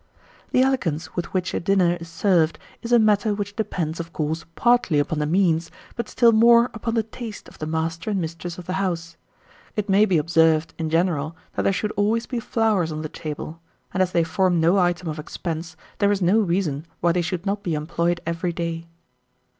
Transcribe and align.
1884. 0.49 0.51
The 0.51 0.67
elegance 0.67 1.15
with 1.15 1.25
which 1.31 1.53
a 1.53 1.59
dinner 1.59 1.95
is 2.01 2.07
served 2.09 2.57
is 2.81 2.91
a 2.91 2.97
matter 2.97 3.35
which 3.35 3.55
depends, 3.55 3.99
of 3.99 4.11
course, 4.11 4.45
partly 4.55 4.97
upon 4.97 5.19
the 5.19 5.27
means, 5.27 5.69
but 5.95 6.09
still 6.09 6.31
more 6.31 6.71
upon 6.73 6.95
the 6.95 7.03
taste 7.03 7.47
of 7.47 7.59
the 7.59 7.67
master 7.67 8.09
and 8.09 8.19
mistress 8.19 8.57
of 8.57 8.65
the 8.65 8.73
house. 8.81 9.15
It 9.75 9.89
may 9.89 10.05
be 10.05 10.17
observed, 10.17 10.73
in 10.79 10.89
general, 10.89 11.35
that 11.53 11.61
there 11.61 11.71
should 11.71 11.91
always 11.91 12.25
be 12.25 12.39
flowers 12.39 12.91
on 12.91 13.03
the 13.03 13.09
table, 13.09 13.61
and 13.93 14.01
as 14.01 14.11
they 14.11 14.23
form 14.23 14.59
no 14.59 14.79
item 14.79 15.07
of 15.07 15.19
expense, 15.19 15.77
there 15.99 16.11
is 16.11 16.19
no 16.19 16.39
reason 16.39 16.87
why 16.99 17.11
they 17.11 17.21
should 17.21 17.45
not 17.45 17.61
be 17.61 17.75
employed 17.75 18.21
every 18.25 18.51
day. 18.53 18.87